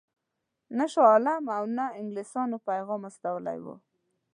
نه 0.77 0.85
شاه 0.91 1.07
عالم 1.11 1.43
او 1.57 1.63
نه 1.77 1.85
انګلیسیانو 1.99 2.57
پیغام 2.69 3.01
استولی 3.09 3.57
وو. 3.63 3.75